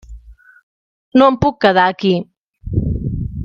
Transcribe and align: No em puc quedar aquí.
No 1.21 1.27
em 1.33 1.37
puc 1.45 1.61
quedar 1.67 1.87
aquí. 1.93 2.15